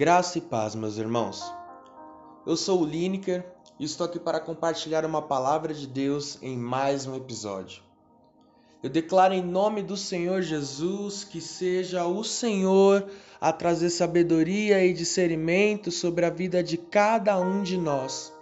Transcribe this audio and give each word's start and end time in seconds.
Graça 0.00 0.38
e 0.38 0.40
paz, 0.40 0.74
meus 0.74 0.96
irmãos. 0.96 1.44
Eu 2.46 2.56
sou 2.56 2.80
o 2.80 2.86
Lineker 2.86 3.44
e 3.78 3.84
estou 3.84 4.06
aqui 4.06 4.18
para 4.18 4.40
compartilhar 4.40 5.04
uma 5.04 5.20
palavra 5.20 5.74
de 5.74 5.86
Deus 5.86 6.38
em 6.40 6.56
mais 6.56 7.06
um 7.06 7.14
episódio. 7.14 7.82
Eu 8.82 8.88
declaro 8.88 9.34
em 9.34 9.42
nome 9.42 9.82
do 9.82 9.98
Senhor 9.98 10.40
Jesus 10.40 11.22
que 11.22 11.38
seja 11.38 12.06
o 12.06 12.24
Senhor 12.24 13.10
a 13.38 13.52
trazer 13.52 13.90
sabedoria 13.90 14.82
e 14.82 14.94
discernimento 14.94 15.90
sobre 15.90 16.24
a 16.24 16.30
vida 16.30 16.62
de 16.62 16.78
cada 16.78 17.38
um 17.38 17.62
de 17.62 17.76
nós, 17.76 18.32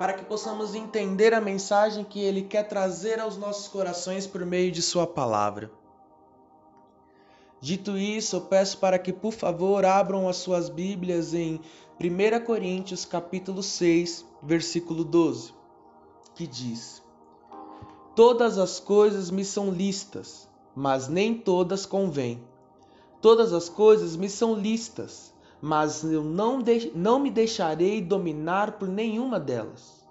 para 0.00 0.14
que 0.14 0.24
possamos 0.24 0.74
entender 0.74 1.32
a 1.32 1.40
mensagem 1.40 2.02
que 2.02 2.18
Ele 2.18 2.42
quer 2.42 2.66
trazer 2.66 3.20
aos 3.20 3.36
nossos 3.36 3.68
corações 3.68 4.26
por 4.26 4.44
meio 4.44 4.72
de 4.72 4.82
Sua 4.82 5.06
palavra. 5.06 5.70
Dito 7.62 7.96
isso, 7.96 8.34
eu 8.34 8.40
peço 8.40 8.78
para 8.78 8.98
que, 8.98 9.12
por 9.12 9.32
favor, 9.32 9.84
abram 9.84 10.28
as 10.28 10.38
suas 10.38 10.68
Bíblias 10.68 11.32
em 11.32 11.60
1 12.00 12.44
Coríntios 12.44 13.04
capítulo 13.04 13.62
6, 13.62 14.26
versículo 14.42 15.04
12, 15.04 15.54
que 16.34 16.44
diz: 16.44 17.00
Todas 18.16 18.58
as 18.58 18.80
coisas 18.80 19.30
me 19.30 19.44
são 19.44 19.70
listas, 19.70 20.48
mas 20.74 21.06
nem 21.06 21.34
todas 21.34 21.86
convêm. 21.86 22.42
Todas 23.20 23.52
as 23.52 23.68
coisas 23.68 24.16
me 24.16 24.28
são 24.28 24.56
listas, 24.56 25.32
mas 25.60 26.02
eu 26.02 26.24
não, 26.24 26.60
de... 26.60 26.90
não 26.96 27.20
me 27.20 27.30
deixarei 27.30 28.00
dominar 28.00 28.72
por 28.72 28.88
nenhuma 28.88 29.38
delas. 29.38 30.04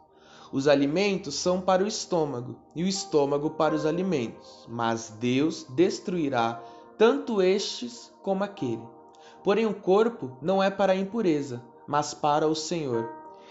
Os 0.54 0.70
alimentos 0.70 1.36
são 1.36 1.60
para 1.60 1.84
o 1.84 1.88
estômago, 1.88 2.56
e 2.74 2.82
o 2.82 2.88
estômago 2.88 3.50
para 3.50 3.76
os 3.76 3.86
alimentos, 3.86 4.66
mas 4.70 5.10
Deus 5.20 5.66
destruirá 5.70 6.64
tanto 6.98 7.42
estes 7.42 8.14
como 8.22 8.44
aquele. 8.44 8.88
Porém, 9.44 9.66
o 9.66 9.74
corpo 9.74 10.38
não 10.42 10.62
é 10.62 10.70
para 10.70 10.94
a 10.94 10.96
impureza, 10.96 11.64
mas 11.88 12.14
para 12.14 12.48
o 12.48 12.56
Senhor, 12.56 13.10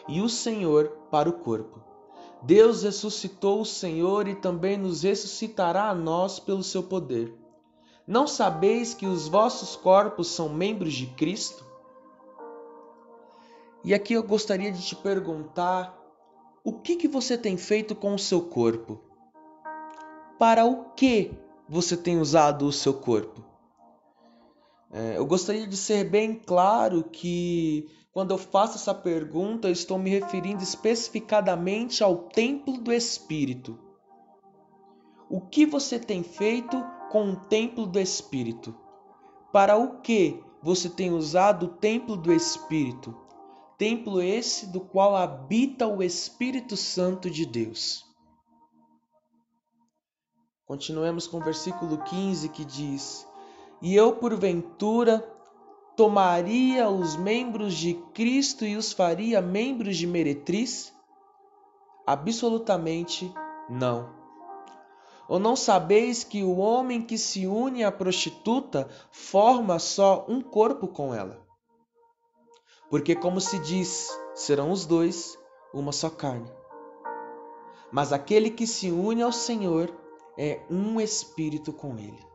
e 0.09 0.21
o 0.21 0.29
Senhor 0.29 0.88
para 1.10 1.29
o 1.29 1.32
corpo. 1.32 1.80
Deus 2.43 2.82
ressuscitou 2.82 3.60
o 3.60 3.66
Senhor 3.66 4.27
e 4.27 4.35
também 4.35 4.77
nos 4.77 5.02
ressuscitará 5.02 5.91
a 5.91 5.95
nós 5.95 6.41
pelo 6.41 6.63
seu 6.63 6.82
poder. 6.82 7.35
Não 8.07 8.27
sabeis 8.27 8.95
que 8.95 9.07
os 9.07 9.29
vossos 9.29 9.77
corpos 9.77 10.29
são 10.29 10.49
membros 10.49 10.95
de 10.95 11.07
Cristo? 11.07 11.65
E 13.85 13.93
aqui 13.95 14.15
eu 14.15 14.23
gostaria 14.23 14.73
de 14.73 14.82
te 14.82 14.97
perguntar: 14.97 15.97
o 16.65 16.73
que, 16.73 16.97
que 16.97 17.09
você 17.09 17.37
tem 17.37 17.57
feito 17.57 17.95
com 17.95 18.15
o 18.15 18.19
seu 18.19 18.43
corpo? 18.43 19.01
Para 20.38 20.65
o 20.65 20.91
que 20.95 21.32
você 21.71 21.96
tem 21.96 22.18
usado 22.18 22.66
o 22.66 22.73
seu 22.73 22.93
corpo? 22.93 23.45
É, 24.93 25.16
eu 25.16 25.24
gostaria 25.24 25.68
de 25.68 25.76
ser 25.76 26.02
bem 26.02 26.35
claro 26.35 27.04
que 27.04 27.88
quando 28.13 28.32
eu 28.32 28.38
faço 28.38 28.74
essa 28.74 28.93
pergunta, 28.93 29.68
eu 29.68 29.73
estou 29.73 29.96
me 29.96 30.10
referindo 30.10 30.65
especificadamente 30.65 32.02
ao 32.02 32.16
templo 32.16 32.76
do 32.76 32.93
Espírito. 32.93 33.79
O 35.29 35.41
que 35.41 35.65
você 35.65 35.96
tem 35.96 36.24
feito 36.24 36.85
com 37.09 37.30
o 37.30 37.37
templo 37.37 37.87
do 37.87 38.01
Espírito? 38.01 38.74
Para 39.52 39.76
o 39.76 40.01
que 40.01 40.43
você 40.60 40.88
tem 40.88 41.13
usado 41.13 41.66
o 41.66 41.74
templo 41.76 42.16
do 42.16 42.32
Espírito? 42.32 43.16
Templo 43.79 44.21
esse 44.21 44.66
do 44.66 44.80
qual 44.80 45.15
habita 45.15 45.87
o 45.87 46.02
Espírito 46.02 46.76
Santo 46.76 47.30
de 47.30 47.46
Deus. 47.46 48.10
Continuemos 50.71 51.26
com 51.26 51.38
o 51.38 51.43
versículo 51.43 51.99
15 51.99 52.49
que 52.51 52.65
diz: 52.65 53.26
E 53.82 53.96
eu, 53.96 54.15
porventura, 54.15 55.18
tomaria 55.96 56.88
os 56.88 57.16
membros 57.16 57.74
de 57.74 57.95
Cristo 58.15 58.65
e 58.65 58.76
os 58.76 58.93
faria 58.93 59.43
membros 59.43 59.96
de 59.96 60.07
meretriz? 60.07 60.95
Absolutamente 62.07 63.35
não. 63.68 64.15
Ou 65.28 65.41
não 65.41 65.56
sabeis 65.56 66.22
que 66.22 66.44
o 66.44 66.58
homem 66.58 67.02
que 67.02 67.19
se 67.19 67.48
une 67.48 67.82
à 67.82 67.91
prostituta 67.91 68.88
forma 69.10 69.76
só 69.81 70.25
um 70.28 70.41
corpo 70.41 70.87
com 70.87 71.12
ela? 71.12 71.44
Porque, 72.88 73.16
como 73.16 73.41
se 73.41 73.58
diz, 73.58 74.08
serão 74.37 74.70
os 74.70 74.87
dois 74.87 75.37
uma 75.75 75.91
só 75.91 76.08
carne. 76.08 76.48
Mas 77.91 78.12
aquele 78.12 78.50
que 78.50 78.69
se 78.69 78.88
une 78.92 79.20
ao 79.20 79.32
Senhor 79.32 79.98
é 80.42 80.58
um 80.70 80.98
espírito 80.98 81.70
com 81.70 81.98
Ele. 81.98 82.26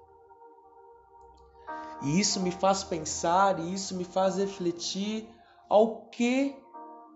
E 2.03 2.19
isso 2.19 2.39
me 2.39 2.51
faz 2.51 2.83
pensar, 2.83 3.59
e 3.59 3.73
isso 3.73 3.95
me 3.95 4.03
faz 4.03 4.38
refletir 4.38 5.27
ao 5.67 6.05
que 6.09 6.55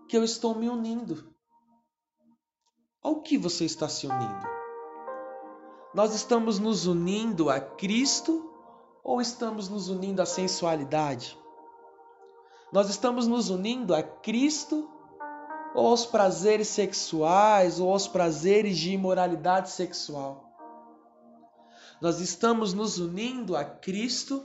que 0.08 0.16
eu 0.16 0.24
estou 0.24 0.52
me 0.52 0.68
unindo. 0.68 1.32
Ao 3.00 3.22
que 3.22 3.38
você 3.38 3.64
está 3.64 3.88
se 3.88 4.08
unindo? 4.08 4.48
Nós 5.94 6.12
estamos 6.12 6.58
nos 6.58 6.88
unindo 6.88 7.48
a 7.48 7.60
Cristo 7.60 8.52
ou 9.04 9.20
estamos 9.20 9.68
nos 9.68 9.88
unindo 9.88 10.20
à 10.20 10.26
sensualidade? 10.26 11.38
Nós 12.72 12.90
estamos 12.90 13.28
nos 13.28 13.48
unindo 13.48 13.94
a 13.94 14.02
Cristo 14.02 14.90
ou 15.72 15.86
aos 15.86 16.04
prazeres 16.04 16.66
sexuais 16.66 17.78
ou 17.78 17.92
aos 17.92 18.08
prazeres 18.08 18.76
de 18.76 18.92
imoralidade 18.92 19.70
sexual? 19.70 20.49
Nós 22.00 22.18
estamos 22.18 22.72
nos 22.72 22.98
unindo 22.98 23.54
a 23.54 23.62
Cristo 23.62 24.42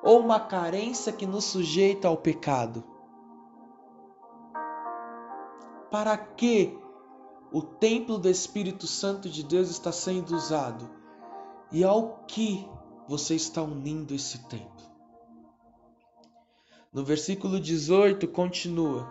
ou 0.00 0.20
uma 0.20 0.38
carência 0.38 1.12
que 1.12 1.26
nos 1.26 1.44
sujeita 1.44 2.06
ao 2.06 2.16
pecado? 2.16 2.84
Para 5.90 6.16
que 6.16 6.78
o 7.52 7.60
templo 7.62 8.16
do 8.16 8.28
Espírito 8.28 8.86
Santo 8.86 9.28
de 9.28 9.42
Deus 9.42 9.70
está 9.70 9.90
sendo 9.90 10.36
usado? 10.36 10.88
E 11.72 11.82
ao 11.82 12.24
que 12.28 12.68
você 13.08 13.34
está 13.34 13.60
unindo 13.60 14.14
esse 14.14 14.46
templo? 14.46 14.86
No 16.92 17.04
versículo 17.04 17.58
18 17.58 18.28
continua: 18.28 19.10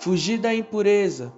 Fugir 0.00 0.40
da 0.40 0.54
impureza. 0.54 1.30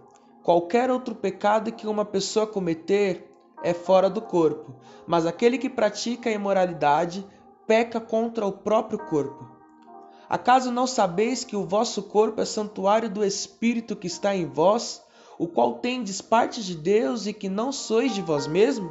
Qualquer 0.45 0.91
outro 0.91 1.15
pecado 1.17 1.73
que 1.73 1.87
uma 1.87 2.05
pessoa 2.05 2.47
cometer 2.47 3.32
é 3.63 3.73
fora 3.73 4.11
do 4.11 4.21
corpo, 4.21 4.75
mas 5.07 5.27
aquele 5.27 5.59
que 5.59 5.71
pratica 5.71 6.29
a 6.29 6.33
imoralidade 6.33 7.27
peca 7.67 8.01
contra 8.01 8.47
o 8.47 8.53
próprio 8.53 8.99
corpo. 8.99 9.51
Acaso 10.29 10.73
não 10.73 10.87
sabeis 10.87 11.45
que 11.45 11.55
o 11.55 11.67
vosso 11.67 12.05
corpo 12.05 12.41
é 12.41 12.45
santuário 12.45 13.11
do 13.11 13.25
Espírito 13.25 13.95
que 13.95 14.07
está 14.07 14.35
em 14.35 14.47
vós, 14.47 15.05
o 15.39 15.47
qual 15.47 15.75
tendes 15.75 16.21
parte 16.21 16.63
de 16.63 16.75
Deus 16.75 17.27
e 17.27 17.33
que 17.33 17.49
não 17.49 17.73
sois 17.73 18.15
de 18.15 18.23
vós 18.23 18.47
mesmo? 18.47 18.91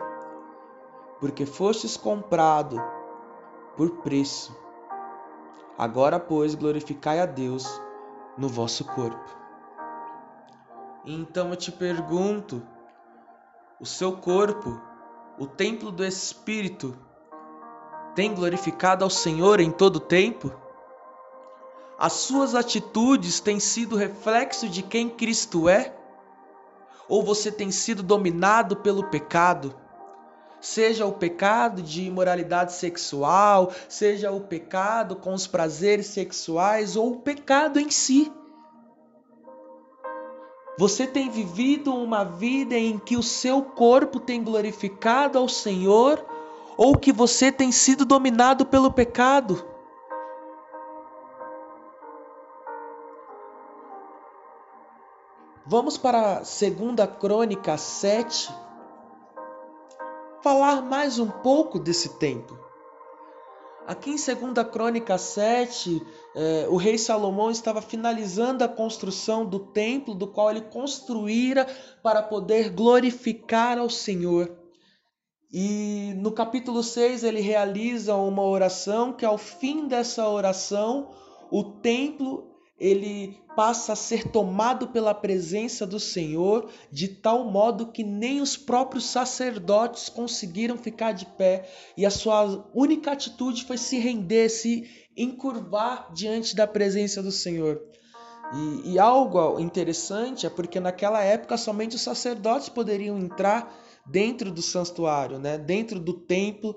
Porque 1.20 1.46
fostes 1.46 1.98
comprado 1.98 2.82
por 3.76 4.02
preço. 4.02 4.56
Agora, 5.78 6.20
pois, 6.20 6.54
glorificai 6.54 7.20
a 7.20 7.26
Deus 7.26 7.66
no 8.38 8.48
vosso 8.48 8.86
corpo. 8.86 9.42
Então 11.06 11.50
eu 11.50 11.56
te 11.56 11.72
pergunto: 11.72 12.62
o 13.82 13.86
seu 13.86 14.12
corpo, 14.16 14.80
o 15.40 15.48
templo 15.48 15.92
do 15.92 16.06
Espírito, 16.06 16.96
tem 18.14 18.32
glorificado 18.32 19.04
ao 19.04 19.10
Senhor 19.10 19.60
em 19.60 19.72
todo 19.72 19.96
o 19.96 20.00
tempo? 20.00 20.54
As 21.98 22.14
suas 22.14 22.54
atitudes 22.54 23.40
têm 23.40 23.60
sido 23.60 23.96
reflexo 23.96 24.70
de 24.70 24.84
quem 24.84 25.10
Cristo 25.10 25.68
é? 25.68 25.96
Ou 27.10 27.24
você 27.24 27.52
tem 27.52 27.72
sido 27.72 28.04
dominado 28.04 28.76
pelo 28.76 29.06
pecado? 29.06 29.76
Seja 30.60 31.08
o 31.08 31.14
pecado 31.14 31.82
de 31.82 32.04
imoralidade 32.04 32.74
sexual, 32.74 33.72
seja 33.90 34.32
o 34.32 34.42
pecado 34.42 35.16
com 35.16 35.34
os 35.34 35.48
prazeres 35.48 36.06
sexuais 36.06 36.96
ou 36.96 37.14
o 37.14 37.20
pecado 37.22 37.80
em 37.80 37.90
si. 37.90 38.32
Você 40.82 41.06
tem 41.06 41.30
vivido 41.30 41.94
uma 41.94 42.24
vida 42.24 42.74
em 42.74 42.98
que 42.98 43.16
o 43.16 43.22
seu 43.22 43.62
corpo 43.62 44.20
tem 44.20 44.44
glorificado 44.44 45.38
ao 45.38 45.48
Senhor 45.48 46.26
ou 46.76 46.98
que 46.98 47.14
você 47.14 47.52
tem 47.52 47.72
sido 47.72 48.04
dominado 48.04 48.66
pelo 48.66 48.92
pecado? 48.92 49.64
Vamos 55.68 56.00
para 56.00 56.40
a 56.40 56.44
segunda 56.44 57.06
crônica 57.06 57.78
7, 57.78 58.52
falar 60.42 60.82
mais 60.82 61.20
um 61.20 61.30
pouco 61.30 61.78
desse 61.78 62.18
tempo. 62.18 62.58
Aqui 63.88 64.12
em 64.12 64.16
2 64.16 64.68
Crônica 64.72 65.18
7, 65.18 66.02
eh, 66.36 66.68
o 66.70 66.78
rei 66.78 66.98
Salomão 66.98 67.50
estava 67.50 67.82
finalizando 67.82 68.64
a 68.64 68.68
construção 68.68 69.46
do 69.46 69.60
templo, 69.60 70.14
do 70.14 70.28
qual 70.28 70.52
ele 70.52 70.62
construíra 70.62 71.68
para 72.04 72.22
poder 72.22 72.70
glorificar 72.70 73.80
ao 73.80 73.90
Senhor. 73.90 74.56
E 75.52 76.14
no 76.18 76.32
capítulo 76.32 76.84
6 76.84 77.24
ele 77.24 77.42
realiza 77.42 78.16
uma 78.16 78.44
oração 78.44 79.12
que 79.12 79.26
ao 79.26 79.38
fim 79.38 79.88
dessa 79.88 80.28
oração 80.30 81.10
o 81.52 81.64
templo 81.64 82.51
ele 82.82 83.40
passa 83.56 83.94
a 83.94 83.96
ser 83.96 84.30
tomado 84.30 84.88
pela 84.88 85.14
presença 85.14 85.86
do 85.86 86.00
Senhor 86.00 86.68
de 86.92 87.08
tal 87.08 87.46
modo 87.46 87.92
que 87.92 88.04
nem 88.04 88.42
os 88.42 88.58
próprios 88.58 89.06
sacerdotes 89.06 90.10
conseguiram 90.10 90.78
ficar 90.78 91.12
de 91.12 91.28
pé 91.28 91.70
e 91.96 92.08
a 92.08 92.10
sua 92.10 92.68
única 92.74 93.12
atitude 93.12 93.66
foi 93.66 93.78
se 93.78 94.00
render, 94.00 94.50
se 94.50 94.90
encurvar 95.16 96.12
diante 96.12 96.56
da 96.56 96.66
presença 96.66 97.22
do 97.22 97.32
Senhor. 97.32 97.80
E, 98.54 98.94
e 98.94 99.00
algo 99.00 99.60
interessante 99.60 100.48
é 100.48 100.50
porque 100.50 100.80
naquela 100.80 101.22
época 101.22 101.58
somente 101.58 101.96
os 101.96 102.02
sacerdotes 102.02 102.68
poderiam 102.68 103.20
entrar 103.20 103.78
dentro 104.08 104.52
do 104.52 104.62
santuário, 104.62 105.38
né? 105.38 105.56
dentro 105.56 106.00
do 106.00 106.14
templo, 106.14 106.76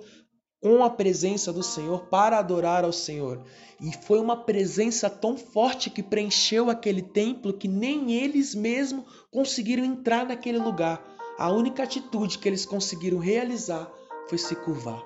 com 0.64 0.82
a 0.82 0.88
presença 0.88 1.52
do 1.52 1.62
Senhor 1.62 2.06
para 2.06 2.38
adorar 2.38 2.87
ao 2.87 2.93
Senhor. 2.93 3.44
E 3.78 3.93
foi 3.93 4.19
uma 4.19 4.34
presença 4.34 5.11
tão 5.11 5.37
forte 5.37 5.90
que 5.90 6.02
preencheu 6.02 6.70
aquele 6.70 7.02
templo 7.02 7.52
que 7.52 7.69
nem 7.69 8.14
eles 8.14 8.55
mesmos 8.55 9.05
conseguiram 9.31 9.84
entrar 9.84 10.25
naquele 10.25 10.56
lugar. 10.56 11.05
A 11.38 11.52
única 11.52 11.82
atitude 11.82 12.38
que 12.38 12.49
eles 12.49 12.64
conseguiram 12.64 13.19
realizar 13.19 13.93
foi 14.26 14.38
se 14.38 14.56
curvar. 14.56 15.02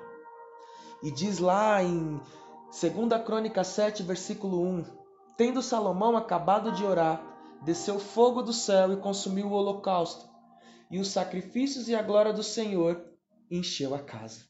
E 1.02 1.10
diz 1.10 1.40
lá 1.40 1.82
em 1.82 2.20
2 2.70 3.24
Crônica 3.26 3.64
7, 3.64 4.04
versículo 4.04 4.62
1: 4.62 4.84
Tendo 5.36 5.60
Salomão 5.60 6.16
acabado 6.16 6.70
de 6.70 6.84
orar, 6.84 7.20
desceu 7.64 7.98
fogo 7.98 8.42
do 8.42 8.52
céu 8.52 8.92
e 8.92 8.96
consumiu 8.96 9.48
o 9.48 9.54
holocausto, 9.54 10.24
e 10.88 11.00
os 11.00 11.08
sacrifícios 11.08 11.88
e 11.88 11.96
a 11.96 12.02
glória 12.02 12.32
do 12.32 12.44
Senhor 12.44 13.04
encheu 13.50 13.92
a 13.92 13.98
casa. 13.98 14.46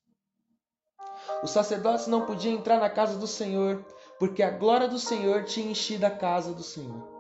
Os 1.43 1.51
sacerdotes 1.51 2.07
não 2.07 2.27
podiam 2.27 2.55
entrar 2.55 2.81
na 2.81 2.91
casa 2.91 3.17
do 3.19 3.27
Senhor, 3.27 3.85
porque 4.19 4.43
a 4.43 4.51
glória 4.51 4.89
do 4.89 4.99
Senhor 4.99 5.45
tinha 5.45 5.71
enchido 5.71 6.05
a 6.05 6.11
casa 6.11 6.53
do 6.53 6.63
Senhor. 6.63 7.19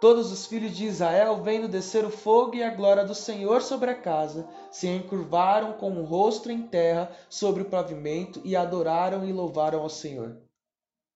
Todos 0.00 0.32
os 0.32 0.46
filhos 0.46 0.74
de 0.74 0.86
Israel, 0.86 1.42
vendo 1.42 1.68
descer 1.68 2.06
o 2.06 2.10
fogo 2.10 2.54
e 2.54 2.62
a 2.62 2.70
glória 2.70 3.04
do 3.04 3.14
Senhor 3.14 3.60
sobre 3.60 3.90
a 3.90 4.00
casa, 4.00 4.48
se 4.70 4.88
encurvaram 4.88 5.74
com 5.74 5.92
o 5.92 6.04
rosto 6.04 6.50
em 6.50 6.62
terra 6.62 7.14
sobre 7.28 7.62
o 7.62 7.68
pavimento 7.68 8.40
e 8.42 8.56
adoraram 8.56 9.26
e 9.26 9.32
louvaram 9.32 9.80
ao 9.80 9.90
Senhor. 9.90 10.40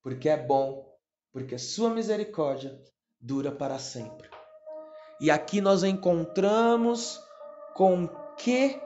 Porque 0.03 0.29
é 0.29 0.37
bom, 0.37 0.87
porque 1.33 1.57
sua 1.57 1.89
misericórdia 1.89 2.79
dura 3.19 3.51
para 3.51 3.79
sempre. 3.79 4.29
E 5.19 5.31
aqui 5.31 5.63
nós 5.63 5.83
encontramos 5.83 7.19
com 7.75 8.07
que 8.37 8.79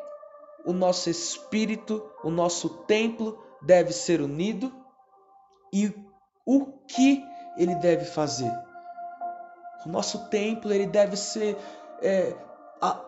o 0.65 0.73
nosso 0.73 1.09
espírito, 1.09 2.03
o 2.23 2.31
nosso 2.31 2.69
templo 2.85 3.39
deve 3.63 3.93
ser 3.93 4.21
unido 4.21 4.73
e 5.73 5.93
o 6.47 6.67
que 6.87 7.25
ele 7.57 7.75
deve 7.77 8.05
fazer. 8.05 8.53
O 9.85 9.89
nosso 9.89 10.29
templo 10.29 10.73
ele 10.73 10.87
deve 10.87 11.17
ser 11.17 11.57
é, 12.01 12.35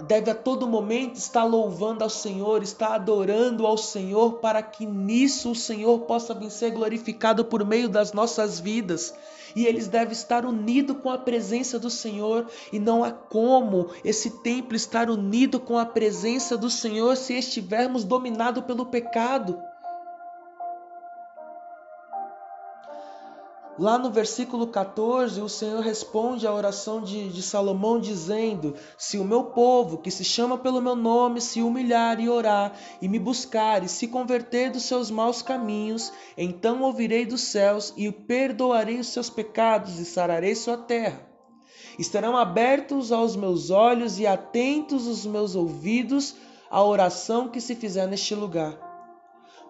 deve 0.06 0.30
a 0.30 0.34
todo 0.34 0.66
momento 0.66 1.16
estar 1.16 1.44
louvando 1.44 2.02
ao 2.02 2.10
Senhor, 2.10 2.62
estar 2.62 2.94
adorando 2.94 3.66
ao 3.66 3.76
Senhor, 3.76 4.34
para 4.34 4.62
que 4.62 4.84
nisso 4.84 5.52
o 5.52 5.54
Senhor 5.54 6.00
possa 6.00 6.34
vir 6.34 6.50
ser 6.50 6.70
glorificado 6.70 7.44
por 7.44 7.64
meio 7.64 7.88
das 7.88 8.12
nossas 8.12 8.58
vidas. 8.58 9.14
E 9.54 9.66
eles 9.66 9.88
devem 9.88 10.12
estar 10.12 10.44
unidos 10.44 10.96
com 11.02 11.10
a 11.10 11.18
presença 11.18 11.78
do 11.78 11.90
Senhor, 11.90 12.46
e 12.72 12.78
não 12.78 13.04
há 13.04 13.10
como 13.10 13.90
esse 14.04 14.30
templo 14.42 14.76
estar 14.76 15.10
unido 15.10 15.58
com 15.58 15.78
a 15.78 15.86
presença 15.86 16.56
do 16.56 16.70
Senhor 16.70 17.16
se 17.16 17.34
estivermos 17.34 18.04
dominados 18.04 18.64
pelo 18.64 18.86
pecado. 18.86 19.69
Lá 23.78 23.96
no 23.96 24.10
versículo 24.10 24.66
14, 24.66 25.40
o 25.40 25.48
Senhor 25.48 25.80
responde 25.80 26.46
à 26.46 26.52
oração 26.52 27.00
de, 27.00 27.28
de, 27.30 27.40
Salomão, 27.40 28.00
dizendo: 28.00 28.74
Se 28.98 29.16
o 29.16 29.24
meu 29.24 29.44
povo, 29.44 29.98
que 29.98 30.10
se 30.10 30.24
chama 30.24 30.58
pelo 30.58 30.82
meu 30.82 30.96
nome, 30.96 31.40
se 31.40 31.62
humilhar 31.62 32.20
e 32.20 32.28
orar, 32.28 32.72
e 33.00 33.08
me 33.08 33.18
buscar, 33.18 33.82
e 33.82 33.88
se 33.88 34.08
converter 34.08 34.70
dos 34.70 34.82
seus 34.82 35.10
maus 35.10 35.40
caminhos, 35.40 36.12
então 36.36 36.82
ouvirei 36.82 37.24
dos 37.24 37.42
céus 37.42 37.94
e 37.96 38.10
perdoarei 38.10 38.98
os 38.98 39.08
seus 39.08 39.30
pecados 39.30 39.98
e 39.98 40.04
sararei 40.04 40.54
sua 40.54 40.76
terra. 40.76 41.26
Estarão 41.98 42.36
abertos 42.36 43.12
aos 43.12 43.36
meus 43.36 43.70
olhos 43.70 44.18
e 44.18 44.26
atentos 44.26 45.06
os 45.06 45.24
meus 45.24 45.54
ouvidos 45.54 46.34
à 46.70 46.82
oração 46.82 47.48
que 47.48 47.60
se 47.60 47.74
fizer 47.74 48.06
neste 48.06 48.34
lugar. 48.34 48.78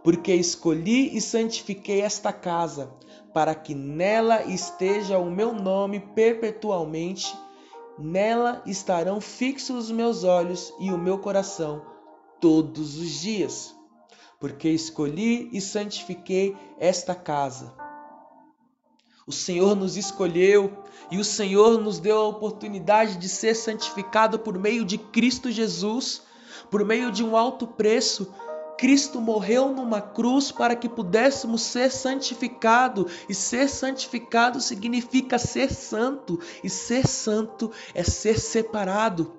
Porque 0.02 0.34
escolhi 0.34 1.14
e 1.16 1.20
santifiquei 1.20 2.00
esta 2.00 2.32
casa 2.32 2.90
para 3.32 3.54
que 3.54 3.74
nela 3.74 4.44
esteja 4.44 5.18
o 5.18 5.30
meu 5.30 5.52
nome 5.52 6.00
perpetualmente. 6.00 7.36
Nela 7.98 8.62
estarão 8.66 9.20
fixos 9.20 9.84
os 9.86 9.90
meus 9.90 10.24
olhos 10.24 10.72
e 10.80 10.90
o 10.90 10.98
meu 10.98 11.18
coração 11.18 11.84
todos 12.40 12.96
os 12.96 13.20
dias, 13.20 13.74
porque 14.38 14.70
escolhi 14.70 15.50
e 15.52 15.60
santifiquei 15.60 16.56
esta 16.78 17.14
casa. 17.14 17.74
O 19.26 19.32
Senhor 19.32 19.76
nos 19.76 19.96
escolheu 19.96 20.82
e 21.10 21.18
o 21.18 21.24
Senhor 21.24 21.78
nos 21.78 22.00
deu 22.00 22.18
a 22.18 22.26
oportunidade 22.26 23.16
de 23.16 23.28
ser 23.28 23.54
santificado 23.54 24.38
por 24.38 24.58
meio 24.58 24.84
de 24.84 24.96
Cristo 24.96 25.50
Jesus, 25.50 26.22
por 26.70 26.84
meio 26.84 27.12
de 27.12 27.22
um 27.22 27.36
alto 27.36 27.66
preço 27.66 28.32
Cristo 28.80 29.20
morreu 29.20 29.68
numa 29.74 30.00
cruz 30.00 30.50
para 30.50 30.74
que 30.74 30.88
pudéssemos 30.88 31.60
ser 31.60 31.90
santificado, 31.90 33.06
e 33.28 33.34
ser 33.34 33.68
santificado 33.68 34.58
significa 34.58 35.38
ser 35.38 35.70
santo, 35.70 36.40
e 36.64 36.70
ser 36.70 37.06
santo 37.06 37.70
é 37.94 38.02
ser 38.02 38.40
separado. 38.40 39.34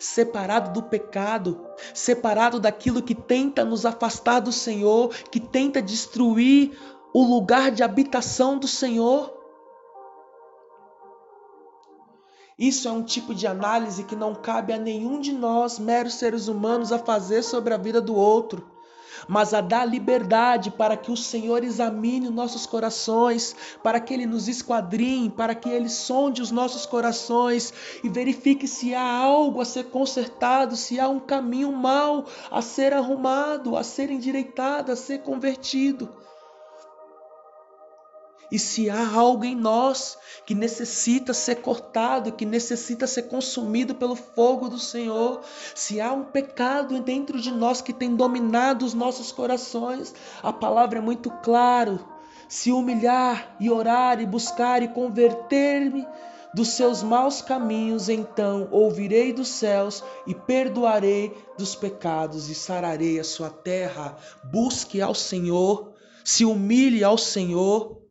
Separado 0.00 0.72
do 0.72 0.82
pecado, 0.82 1.62
separado 1.92 2.58
daquilo 2.58 3.02
que 3.02 3.14
tenta 3.14 3.66
nos 3.66 3.84
afastar 3.84 4.40
do 4.40 4.50
Senhor, 4.50 5.10
que 5.30 5.40
tenta 5.40 5.82
destruir 5.82 6.72
o 7.12 7.22
lugar 7.22 7.70
de 7.70 7.82
habitação 7.82 8.56
do 8.56 8.66
Senhor. 8.66 9.30
Isso 12.58 12.88
é 12.88 12.90
um 12.90 13.02
tipo 13.02 13.34
de 13.34 13.46
análise 13.46 14.04
que 14.04 14.16
não 14.16 14.34
cabe 14.34 14.72
a 14.72 14.78
nenhum 14.78 15.20
de 15.20 15.34
nós, 15.34 15.78
meros 15.78 16.14
seres 16.14 16.48
humanos, 16.48 16.92
a 16.92 16.98
fazer 16.98 17.42
sobre 17.42 17.74
a 17.74 17.76
vida 17.76 18.00
do 18.00 18.14
outro 18.14 18.74
mas 19.28 19.54
a 19.54 19.60
dar 19.60 19.84
liberdade 19.84 20.70
para 20.70 20.96
que 20.96 21.10
o 21.10 21.16
Senhor 21.16 21.64
examine 21.64 22.28
os 22.28 22.34
nossos 22.34 22.66
corações, 22.66 23.54
para 23.82 24.00
que 24.00 24.12
Ele 24.12 24.26
nos 24.26 24.48
esquadrinhe, 24.48 25.30
para 25.30 25.54
que 25.54 25.68
Ele 25.68 25.88
sonde 25.88 26.42
os 26.42 26.50
nossos 26.50 26.86
corações 26.86 27.72
e 28.02 28.08
verifique 28.08 28.66
se 28.66 28.94
há 28.94 29.02
algo 29.02 29.60
a 29.60 29.64
ser 29.64 29.84
consertado, 29.84 30.76
se 30.76 30.98
há 31.00 31.08
um 31.08 31.20
caminho 31.20 31.72
mau 31.72 32.26
a 32.50 32.62
ser 32.62 32.92
arrumado, 32.92 33.76
a 33.76 33.82
ser 33.82 34.10
endireitado, 34.10 34.92
a 34.92 34.96
ser 34.96 35.18
convertido. 35.18 36.25
E 38.50 38.58
se 38.58 38.88
há 38.88 39.14
algo 39.14 39.44
em 39.44 39.56
nós 39.56 40.16
que 40.44 40.54
necessita 40.54 41.34
ser 41.34 41.56
cortado, 41.56 42.32
que 42.32 42.46
necessita 42.46 43.06
ser 43.06 43.22
consumido 43.22 43.94
pelo 43.94 44.14
fogo 44.14 44.68
do 44.68 44.78
Senhor, 44.78 45.40
se 45.74 46.00
há 46.00 46.12
um 46.12 46.24
pecado 46.24 47.00
dentro 47.00 47.40
de 47.40 47.50
nós 47.50 47.80
que 47.80 47.92
tem 47.92 48.14
dominado 48.14 48.84
os 48.84 48.94
nossos 48.94 49.32
corações, 49.32 50.14
a 50.42 50.52
palavra 50.52 50.98
é 50.98 51.02
muito 51.02 51.30
clara. 51.42 51.98
Se 52.48 52.70
humilhar 52.70 53.56
e 53.58 53.68
orar 53.68 54.20
e 54.20 54.26
buscar 54.26 54.80
e 54.80 54.88
converter-me 54.88 56.06
dos 56.54 56.68
seus 56.68 57.02
maus 57.02 57.42
caminhos, 57.42 58.08
então 58.08 58.68
ouvirei 58.70 59.32
dos 59.32 59.48
céus 59.48 60.02
e 60.26 60.34
perdoarei 60.34 61.36
dos 61.58 61.74
pecados 61.74 62.48
e 62.48 62.54
sararei 62.54 63.18
a 63.18 63.24
sua 63.24 63.50
terra. 63.50 64.16
Busque 64.44 65.02
ao 65.02 65.14
Senhor, 65.14 65.92
se 66.24 66.44
humilhe 66.44 67.02
ao 67.02 67.18
Senhor 67.18 68.05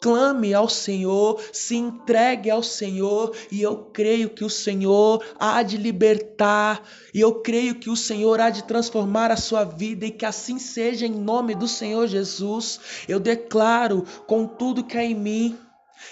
Clame 0.00 0.54
ao 0.54 0.68
Senhor, 0.68 1.40
se 1.52 1.74
entregue 1.76 2.50
ao 2.50 2.62
Senhor, 2.62 3.34
e 3.50 3.60
eu 3.60 3.76
creio 3.92 4.30
que 4.30 4.44
o 4.44 4.50
Senhor 4.50 5.24
há 5.38 5.62
de 5.62 5.76
libertar, 5.76 6.82
e 7.12 7.20
eu 7.20 7.40
creio 7.40 7.74
que 7.74 7.90
o 7.90 7.96
Senhor 7.96 8.40
há 8.40 8.48
de 8.48 8.64
transformar 8.64 9.30
a 9.32 9.36
sua 9.36 9.64
vida, 9.64 10.06
e 10.06 10.10
que 10.10 10.24
assim 10.24 10.58
seja 10.58 11.06
em 11.06 11.12
nome 11.12 11.54
do 11.54 11.66
Senhor 11.66 12.06
Jesus. 12.06 12.80
Eu 13.08 13.18
declaro 13.18 14.04
com 14.26 14.46
tudo 14.46 14.84
que 14.84 14.96
há 14.96 15.04
em 15.04 15.14
mim 15.14 15.58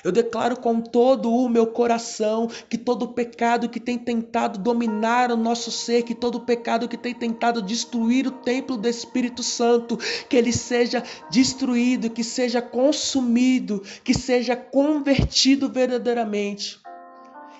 eu 0.04 0.12
declaro 0.12 0.56
com 0.56 0.80
todo 0.80 1.32
o 1.32 1.48
meu 1.48 1.66
coração 1.66 2.48
que 2.68 2.78
todo 2.78 3.08
pecado 3.08 3.68
que 3.68 3.80
tem 3.80 3.98
tentado 3.98 4.58
dominar 4.58 5.30
o 5.30 5.36
nosso 5.36 5.70
ser, 5.70 6.02
que 6.02 6.14
todo 6.14 6.40
pecado 6.40 6.88
que 6.88 6.96
tem 6.96 7.14
tentado 7.14 7.62
destruir 7.62 8.26
o 8.26 8.30
templo 8.30 8.76
do 8.76 8.88
Espírito 8.88 9.42
Santo, 9.42 9.98
que 10.28 10.36
ele 10.36 10.52
seja 10.52 11.02
destruído, 11.30 12.10
que 12.10 12.24
seja 12.24 12.60
consumido, 12.62 13.82
que 14.04 14.14
seja 14.14 14.56
convertido 14.56 15.68
verdadeiramente. 15.68 16.80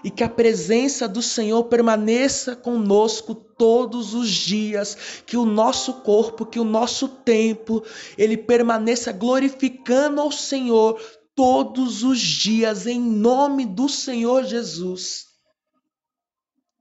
E 0.04 0.10
que 0.10 0.22
a 0.22 0.28
presença 0.28 1.08
do 1.08 1.20
Senhor 1.20 1.64
permaneça 1.64 2.54
conosco 2.54 3.34
todos 3.34 4.14
os 4.14 4.30
dias, 4.30 5.22
que 5.26 5.36
o 5.36 5.44
nosso 5.44 5.94
corpo, 5.94 6.46
que 6.46 6.60
o 6.60 6.64
nosso 6.64 7.08
templo, 7.08 7.82
ele 8.16 8.36
permaneça 8.36 9.10
glorificando 9.10 10.20
ao 10.20 10.30
Senhor 10.30 11.00
todos 11.36 12.02
os 12.02 12.18
dias, 12.18 12.86
em 12.86 12.98
nome 12.98 13.66
do 13.66 13.88
Senhor 13.88 14.44
Jesus. 14.44 15.26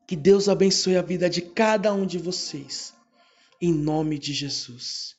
Que 0.08 0.16
Deus 0.16 0.48
abençoe 0.48 0.96
a 0.96 1.02
vida 1.02 1.30
de 1.30 1.42
cada 1.42 1.94
um 1.94 2.06
de 2.06 2.18
vocês, 2.18 2.94
em 3.62 3.74
nome 3.74 4.18
de 4.18 4.34
Jesus. 4.34 5.14